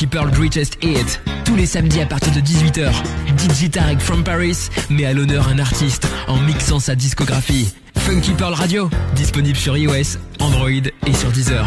[0.00, 1.20] Lucky Pearl Greatest Hit.
[1.44, 2.90] Tous les samedis à partir de 18h,
[3.36, 7.74] DJ from Paris met à l'honneur un artiste en mixant sa discographie.
[7.98, 10.70] Funky Pearl Radio, disponible sur iOS, Android
[11.06, 11.66] et sur Deezer.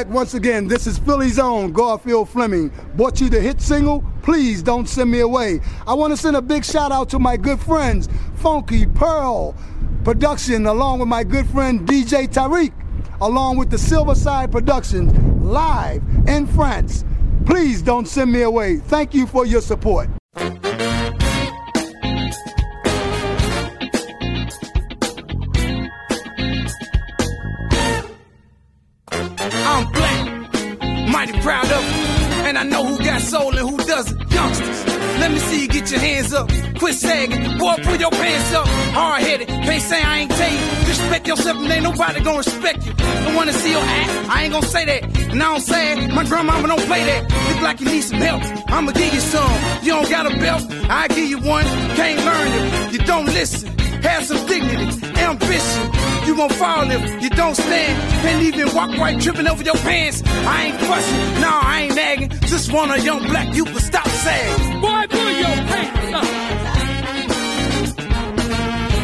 [0.00, 0.66] Respect once again.
[0.66, 2.72] This is Philly's own Garfield Fleming.
[2.94, 4.02] Brought you the hit single.
[4.22, 5.60] Please don't send me away.
[5.86, 9.54] I want to send a big shout out to my good friends, Funky Pearl
[10.02, 12.72] Production, along with my good friend DJ Tariq,
[13.20, 17.04] along with the Silverside Productions, live in France.
[17.44, 18.78] Please don't send me away.
[18.78, 20.08] Thank you for your support.
[31.20, 32.46] Mighty proud of it.
[32.48, 34.18] And I know who got soul and who doesn't.
[34.32, 34.86] Youngsters,
[35.20, 36.48] let me see you get your hands up.
[36.78, 38.66] Quit sagging, boy, pull your pants up.
[38.98, 40.88] Hard headed, can't say I ain't you.
[40.88, 42.92] Respect yourself and ain't nobody gonna respect you.
[42.94, 45.02] Don't wanna see your ass, I ain't gonna say that.
[45.32, 47.22] And I don't say it, my grandmama don't play that.
[47.48, 49.54] Look like you need some help, I'ma give you some.
[49.84, 51.64] You don't got a belt, I give you one.
[52.00, 53.79] Can't learn you, you don't listen.
[54.02, 55.92] Have some dignity, ambition.
[56.26, 58.22] You gon' fall if you don't stand.
[58.22, 60.22] Can't even walk right, tripping over your pants.
[60.24, 62.30] I ain't fussing, no, I ain't nagging.
[62.48, 64.80] Just want a young black youth to stop sagging.
[64.80, 66.24] Boy, pull your pants up.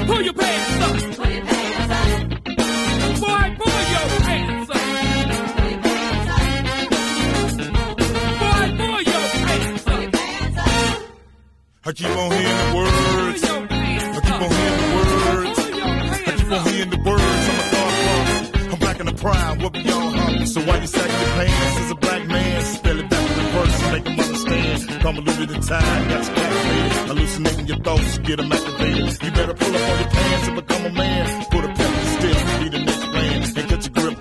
[0.07, 0.97] Pull your pants up.
[3.21, 4.81] Boy, pull your pants up.
[8.41, 10.01] Boy, pull your pants up.
[11.85, 13.56] I keep on hearing the words.
[19.27, 19.63] Pride.
[19.63, 20.47] What be y'all?
[20.47, 22.63] So why you sagging your pants as a black man?
[22.63, 25.03] Spell it back in reverse and make them understand.
[25.03, 26.93] Convoluted in time, got you captivated.
[27.11, 29.23] Hallucinating your thoughts, get them activated.
[29.25, 31.47] You better pull up on your pants and become a man.
[31.51, 31.76] Put a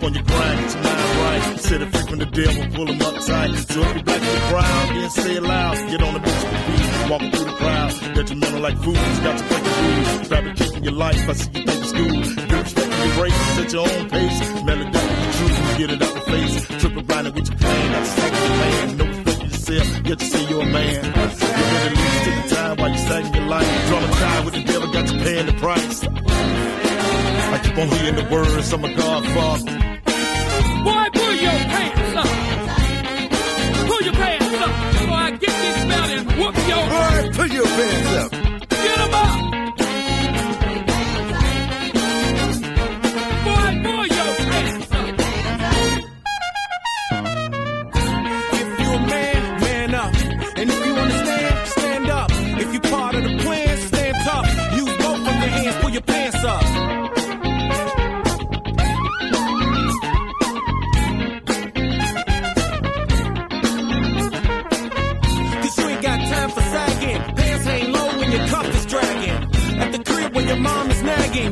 [0.05, 1.59] on your grind, your mind right.
[1.59, 3.55] Set it free from the devil, pull them up tight.
[3.55, 5.75] So if you black in the crowd, then say it loud.
[5.89, 7.91] Get on the bench with the beat, walking through the crowd.
[8.15, 10.27] Detrimental like fools, got you breaking rules.
[10.27, 12.15] Fabricating your life, I see you think it's school.
[12.49, 14.39] You're respecting your race, at your own pace.
[14.63, 16.81] Melody the truth, get it out the face.
[16.81, 18.97] Triple blinded with your got to second your plan.
[18.97, 21.05] No respect yourself, yet you say you're a man.
[21.05, 23.71] You better lose to the time while you sagging your life.
[23.89, 26.03] Traumatized with the devil, got you paying the price.
[27.55, 29.94] I keep on hearing the words, I'm a godfather.
[30.85, 32.27] Boy, pull your pants up.
[33.87, 34.71] Pull your pants up
[35.13, 35.77] I get this
[36.11, 38.54] and whoop your Boy, put your pants up.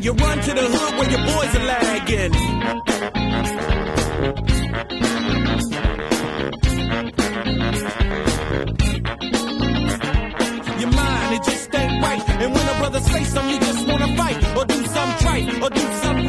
[0.03, 2.33] You run to the hood where your boys are lagging.
[10.81, 12.21] your mind, it just ain't right.
[12.41, 15.69] And when a brother say something, you just wanna fight, or do something trite, or
[15.69, 16.22] do something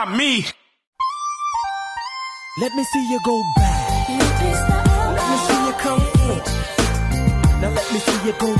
[0.00, 0.46] Not me.
[2.58, 4.08] Let me see you go back.
[4.08, 6.40] Let me see you come in.
[7.60, 8.56] Now let me see you go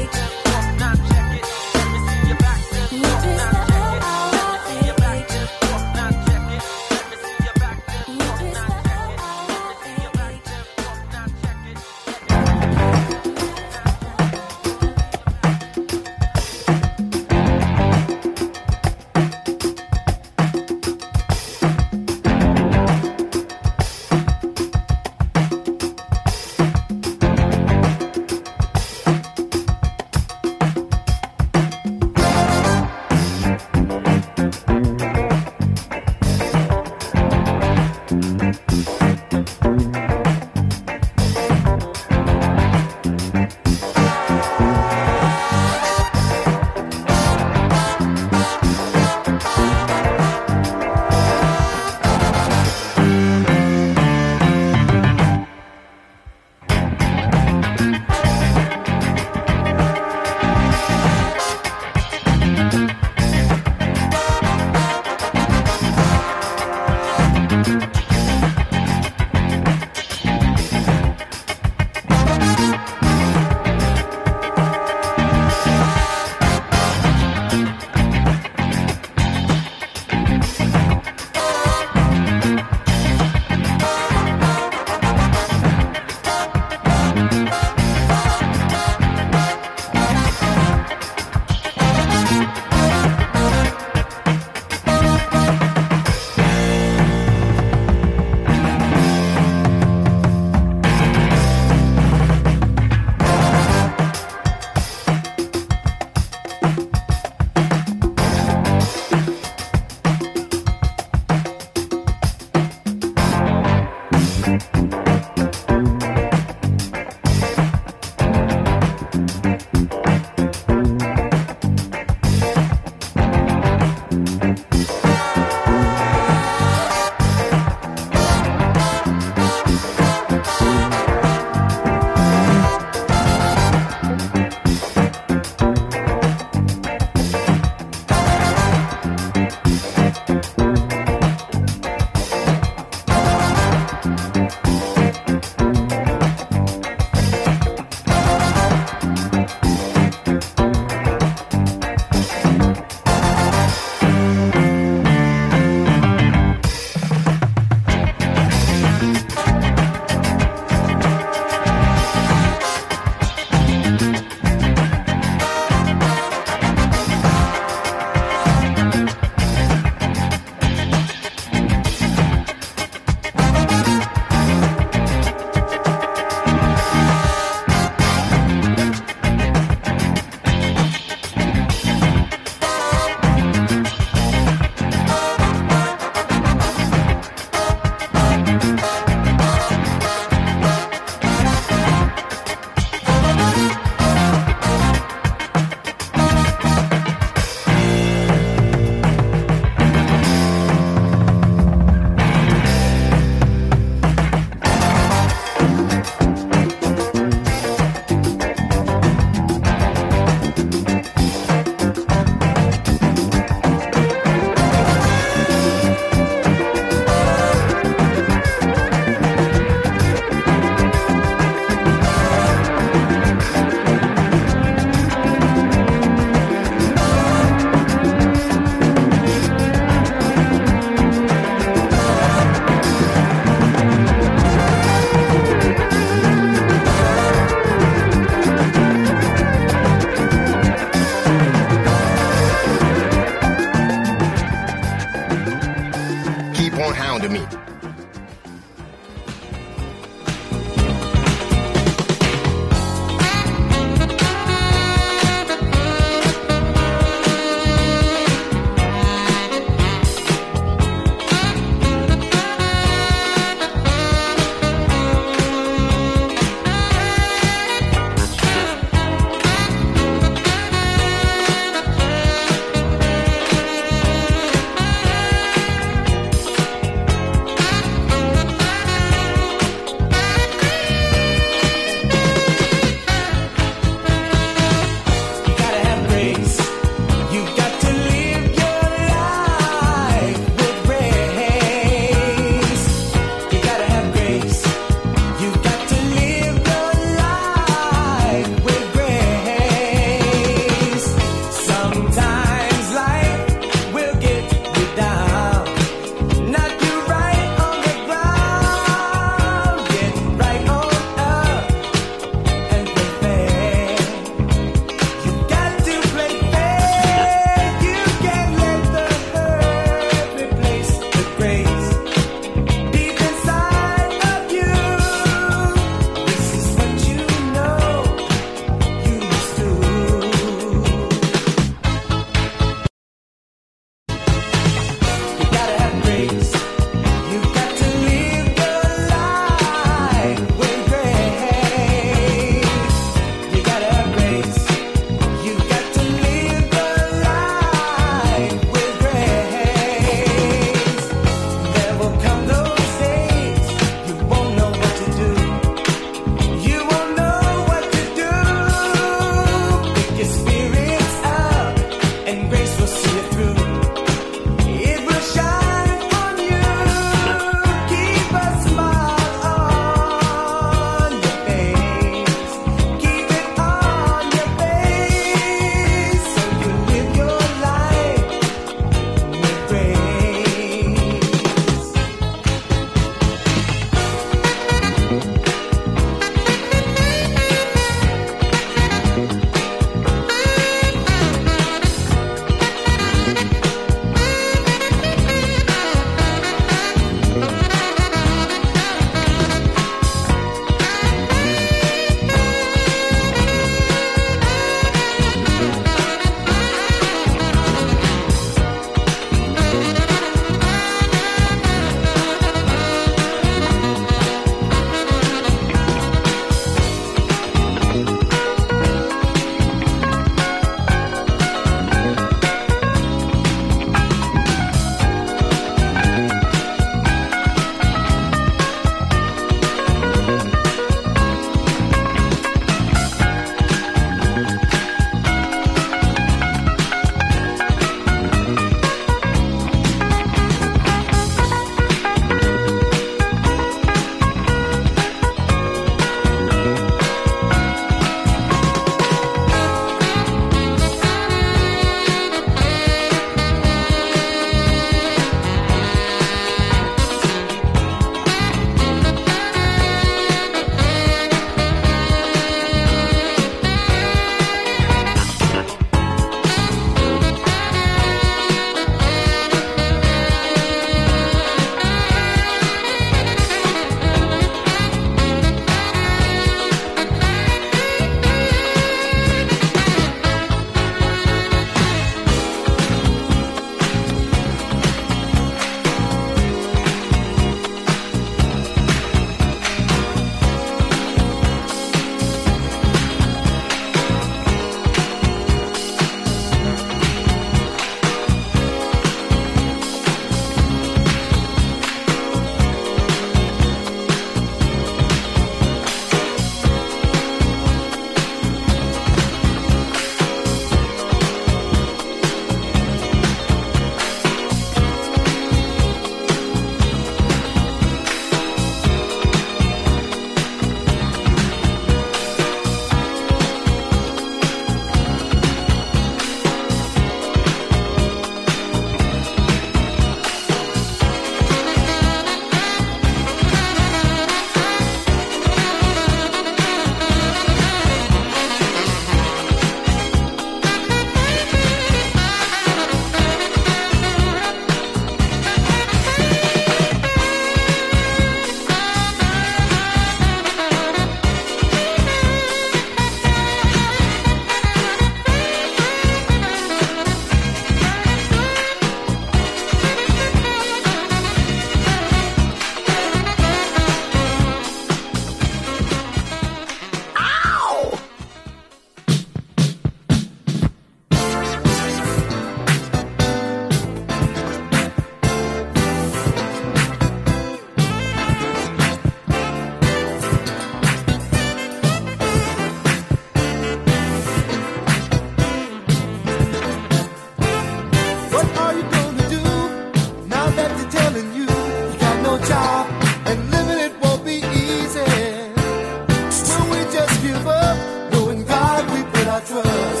[599.45, 600.00] trust.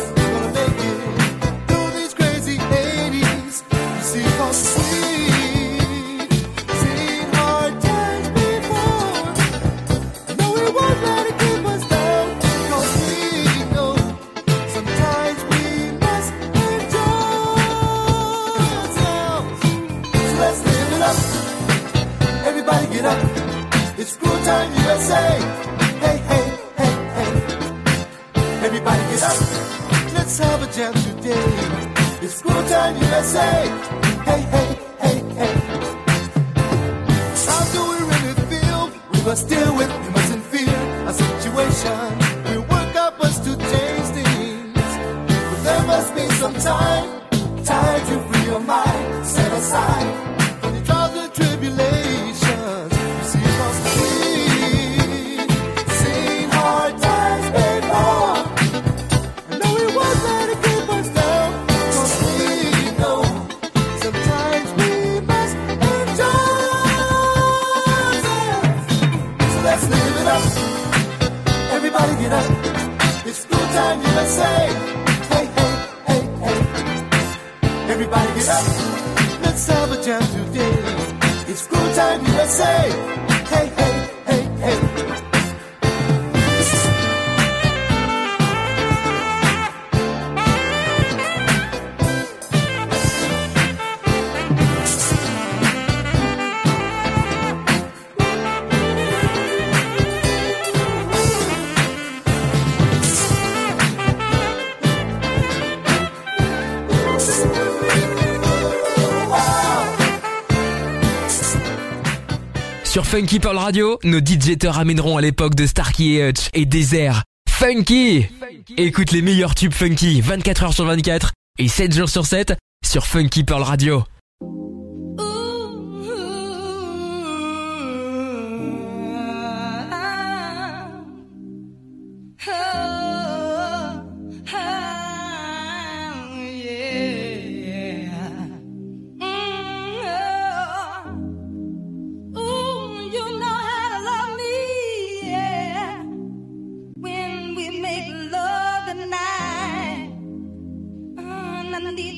[113.11, 117.23] Funky Pearl Radio, nos DJ te ramèneront à l'époque de Starkey et Hutch et Désert.
[117.49, 122.53] Funky, funky Écoute les meilleurs tubes funky 24h sur 24 et 7 jours sur 7
[122.85, 124.05] sur Funky Pearl Radio.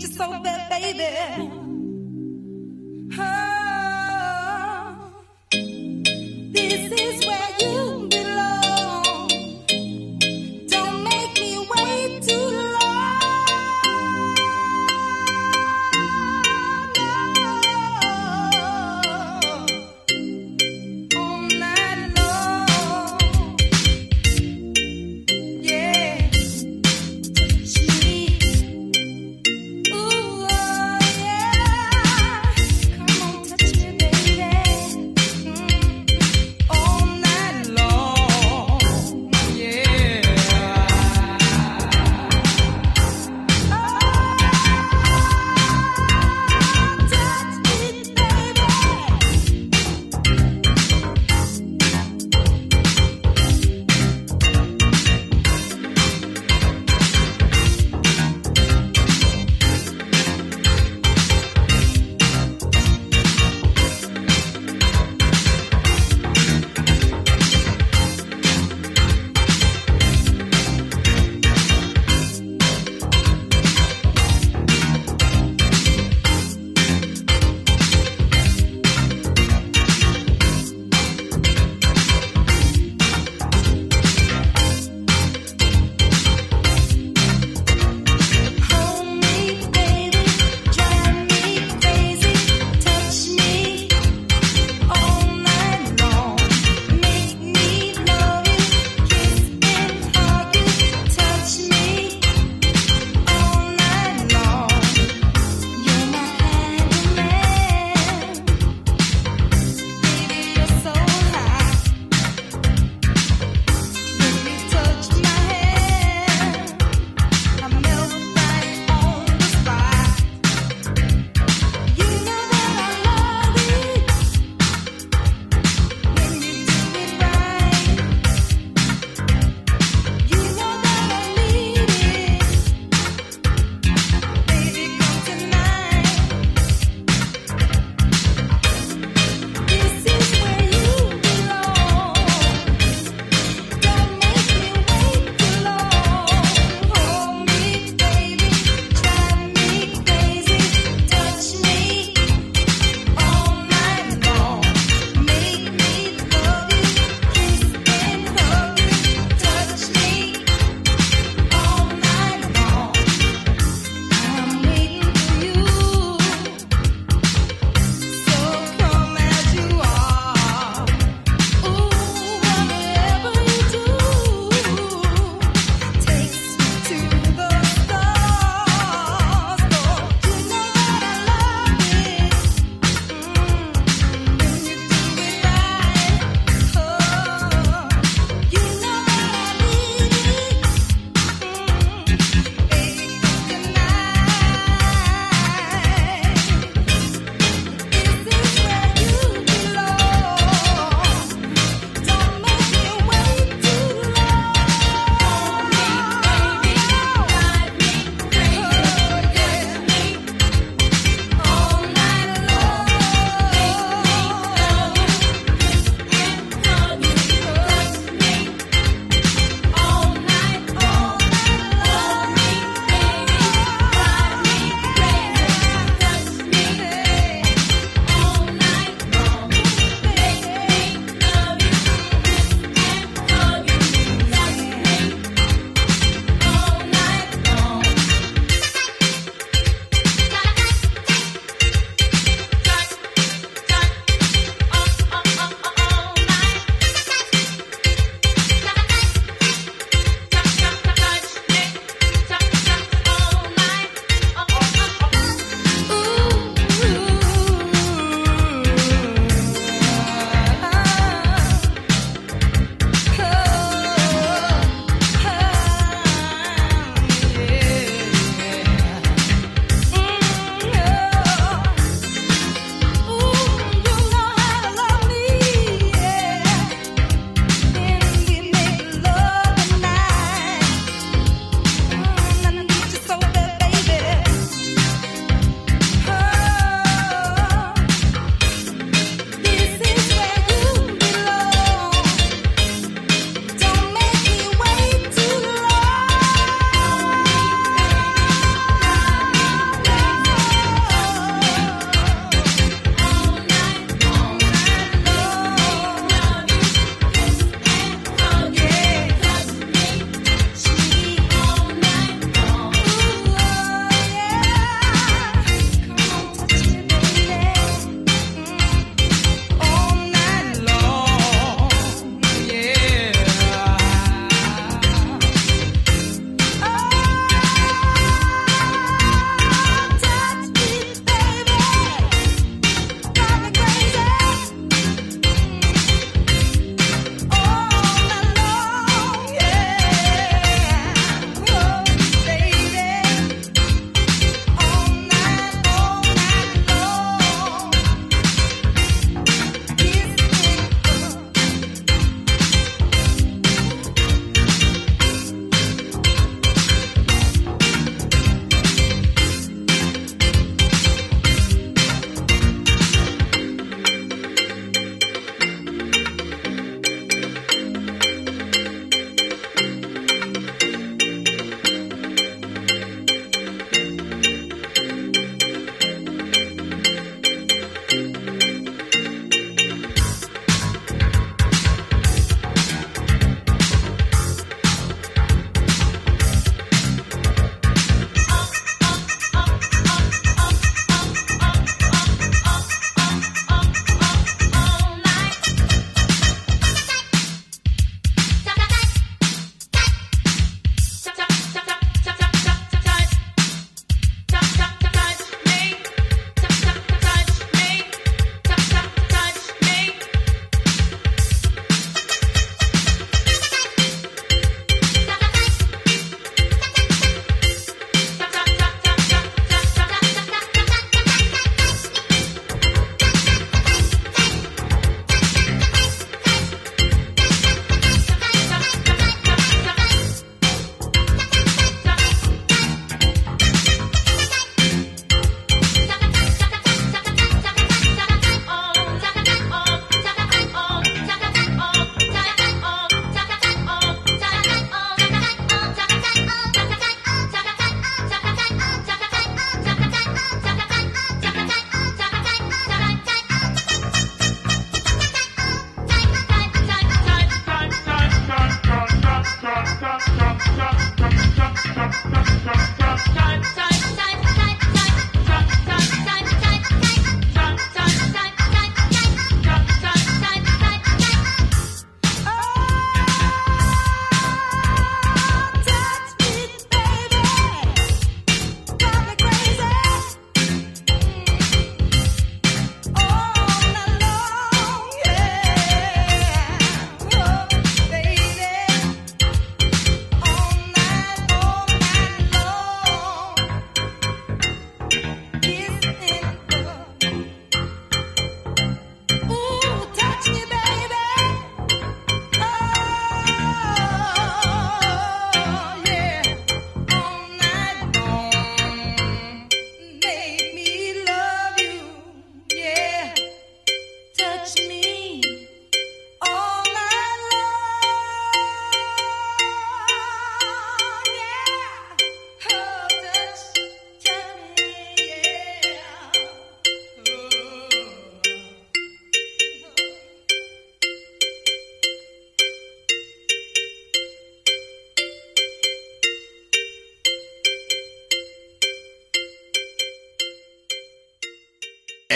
[0.04, 1.62] you so bad, baby.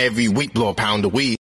[0.07, 1.36] Every week, blow a pound of weed.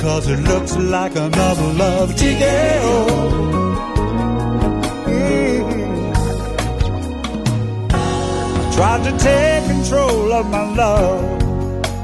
[0.00, 2.96] Cause it looks like another love TKO.
[5.06, 6.14] Mhm.
[7.92, 11.24] I tried to take control of my love.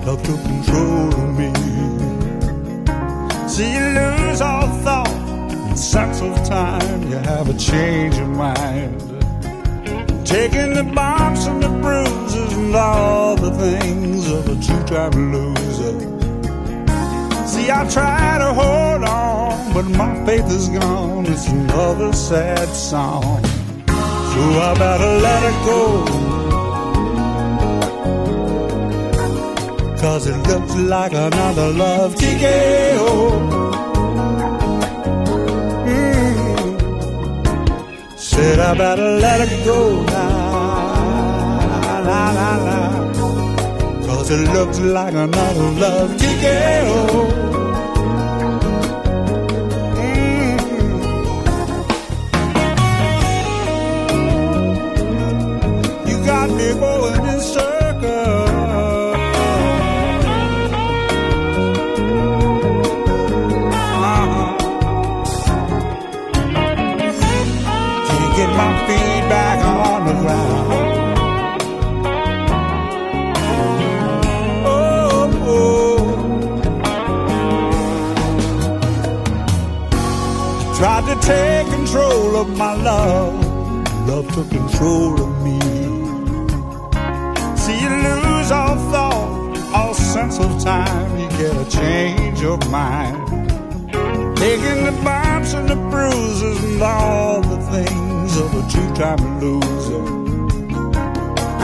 [0.07, 1.53] Love took control of me.
[3.47, 5.09] See, you lose all thought
[5.69, 7.09] and sense of time.
[7.11, 9.01] You have a change of mind.
[10.25, 16.14] Taking the bumps and the bruises and all the things of a two-time loser.
[17.71, 21.27] I try to hold on, but my faith is gone.
[21.27, 23.43] It's another sad song.
[23.45, 26.05] So I better let it go.
[30.01, 33.11] Cause it looks like another love TKO.
[35.89, 36.75] Mm.
[38.19, 40.45] Said I better let it go now.
[42.05, 42.94] Nah, nah, nah.
[44.27, 46.11] Cause it looks like another love.
[46.11, 46.19] Mm.
[56.09, 57.41] You got me going in
[81.25, 83.35] take control of my love.
[84.09, 85.59] Love took control of me.
[87.63, 91.19] See, you lose all thought, all sense of time.
[91.19, 93.17] You get a change of mind.
[94.37, 100.05] Taking the bumps and the bruises and all the things of a two-time loser.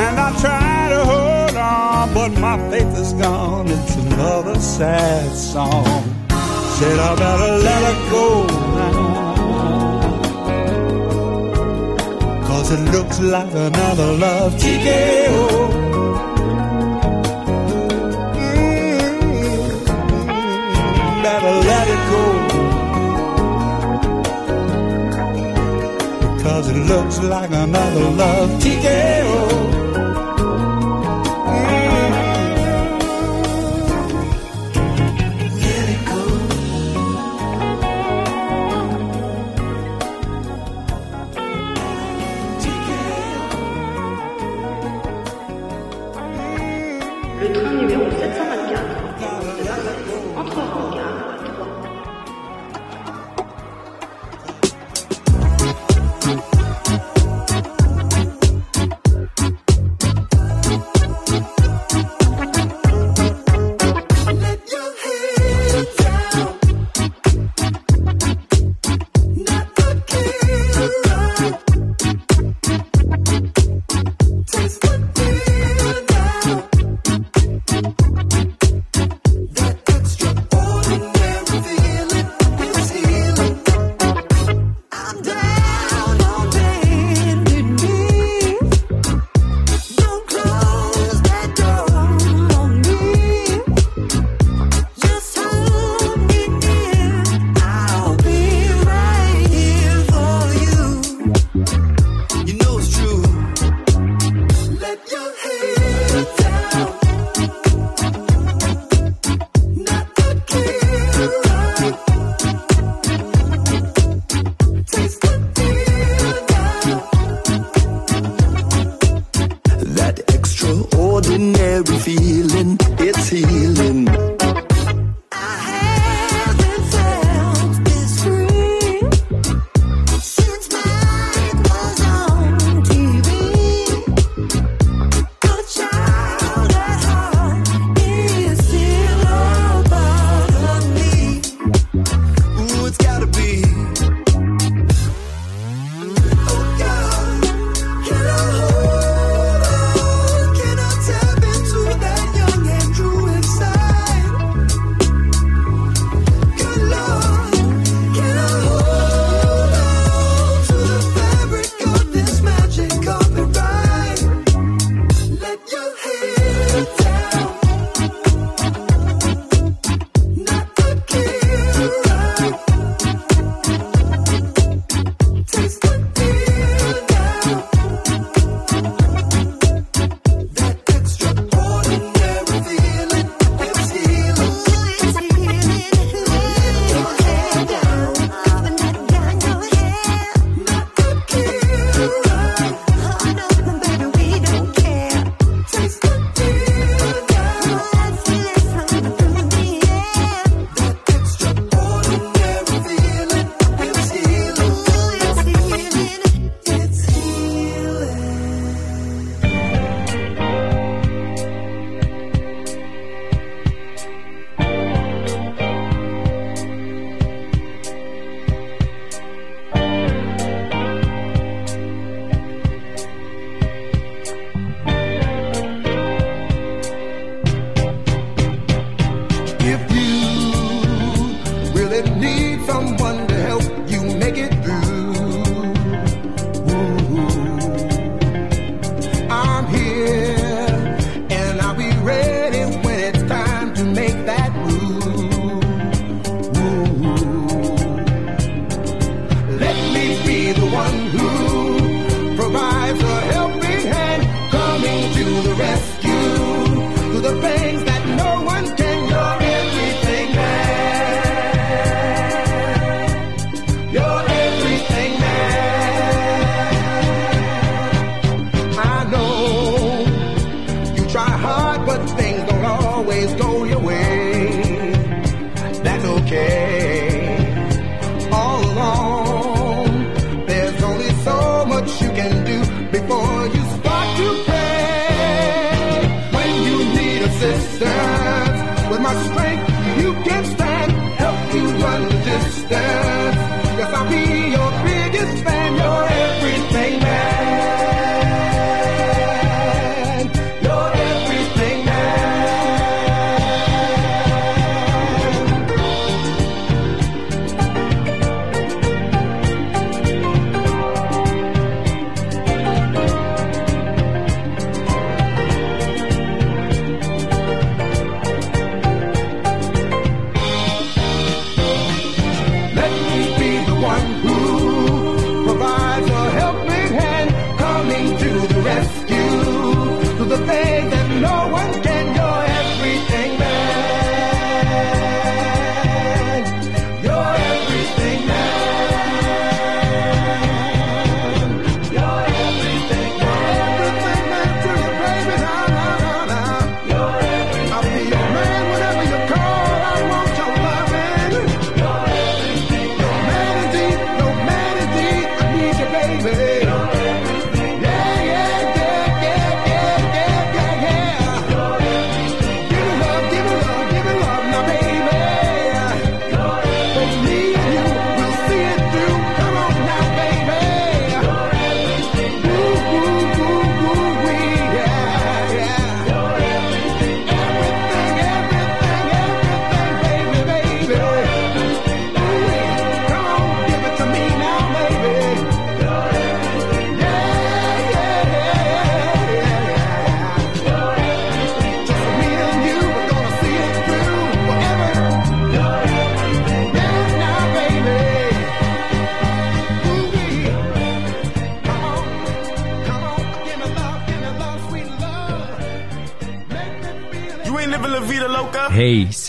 [0.05, 3.69] And I try to hold on, but my faith is gone.
[3.69, 6.03] It's another sad song.
[6.79, 8.70] Said I better let her go
[12.71, 15.49] Cause it looks like another love TKO.
[19.91, 22.25] Mm, Better let it go.
[26.45, 29.80] Cause it looks like another love TKO.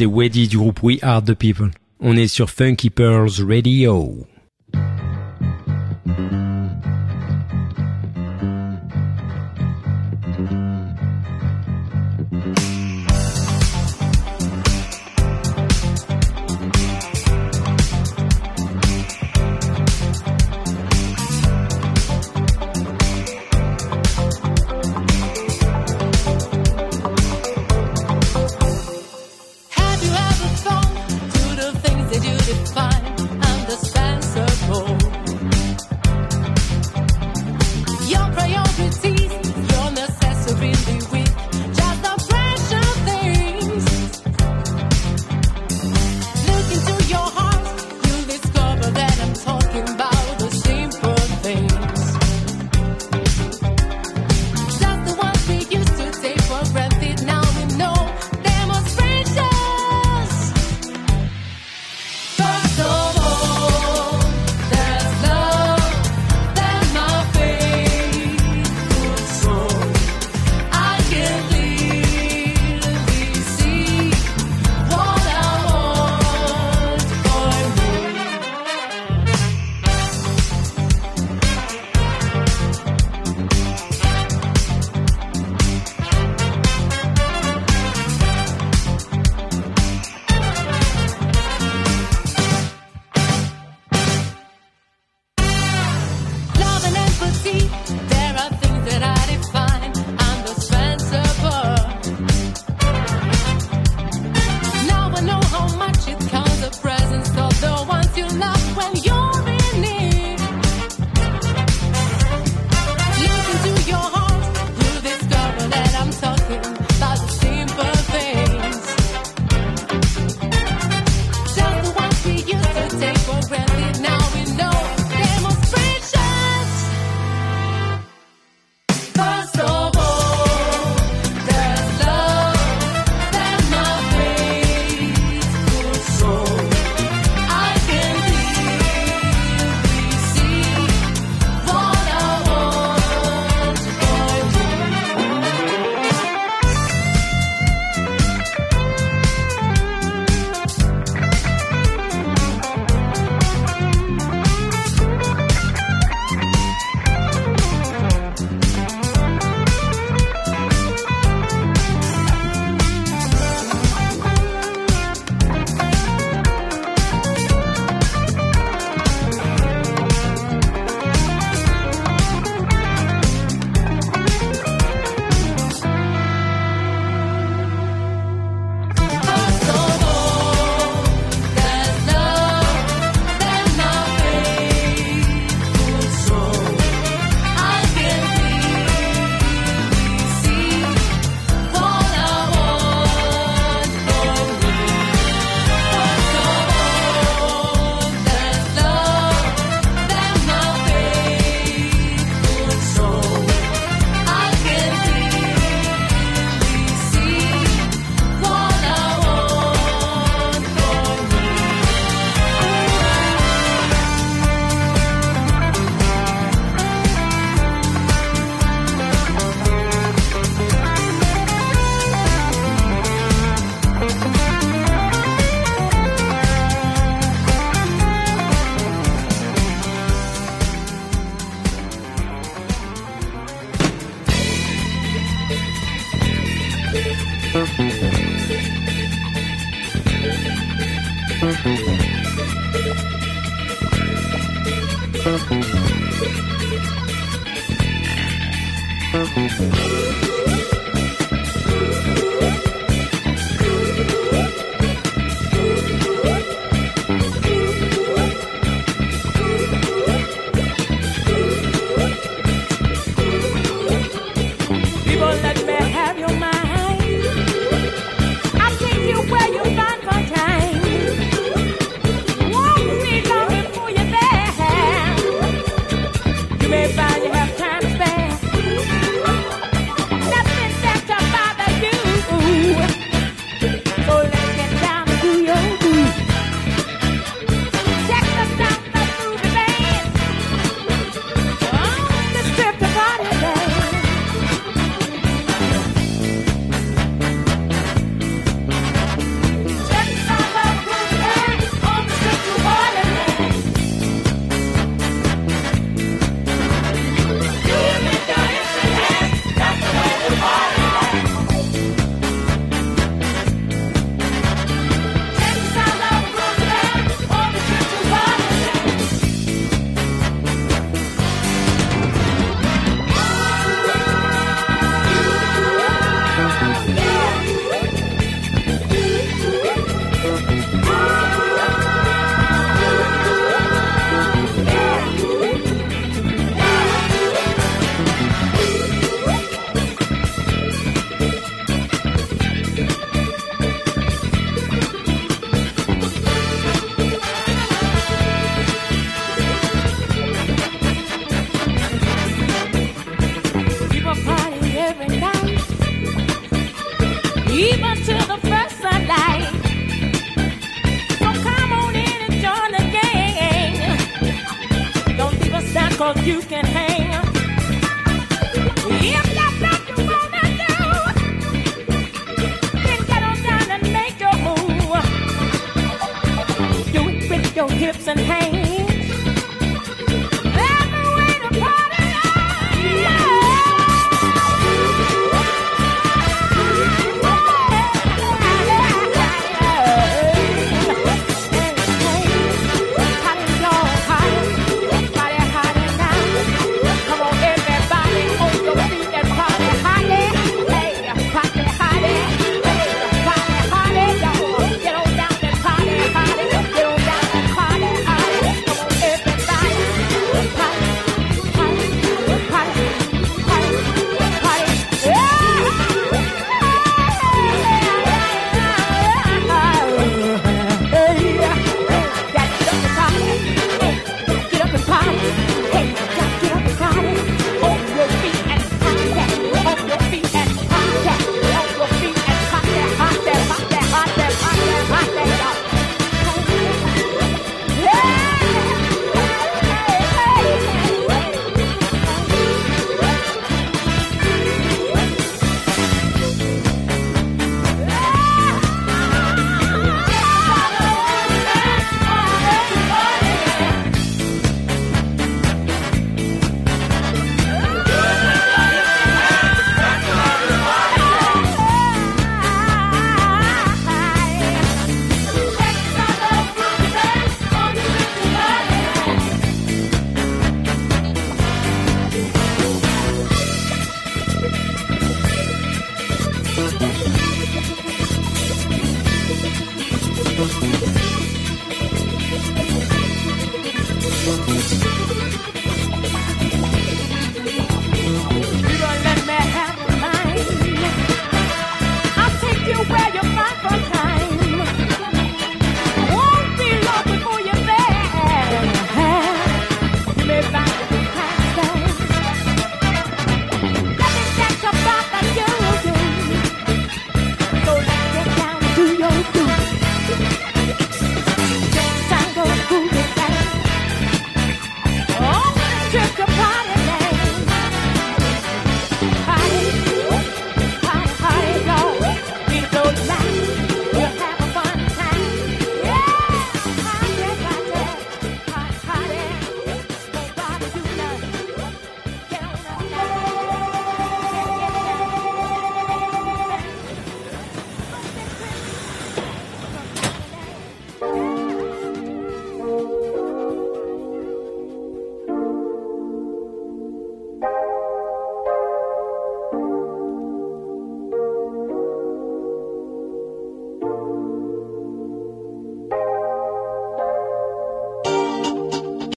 [0.01, 1.69] c'est Weddy du groupe We Are The People.
[1.99, 4.25] On est sur Funky Pearls Radio.